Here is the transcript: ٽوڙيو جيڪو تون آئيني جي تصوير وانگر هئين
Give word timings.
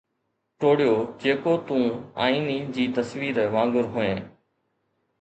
ٽوڙيو 0.63 0.95
جيڪو 1.25 1.53
تون 1.69 1.85
آئيني 2.25 2.57
جي 2.79 2.89
تصوير 2.99 3.41
وانگر 3.57 3.95
هئين 3.95 4.29